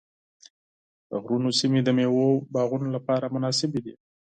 [1.09, 3.93] د غرونو سیمې د مېوو باغونو لپاره مناسبې دي.